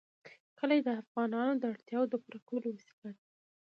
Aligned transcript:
کلي 0.59 0.79
د 0.83 0.89
افغانانو 1.01 1.53
د 1.57 1.63
اړتیاوو 1.73 2.09
د 2.11 2.15
پوره 2.23 2.39
کولو 2.47 2.67
وسیله 2.75 2.97
ده. 3.03 3.11